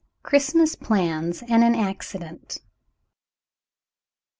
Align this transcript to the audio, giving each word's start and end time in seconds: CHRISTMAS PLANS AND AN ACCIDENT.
CHRISTMAS 0.23 0.75
PLANS 0.77 1.43
AND 1.43 1.63
AN 1.63 1.75
ACCIDENT. 1.75 2.57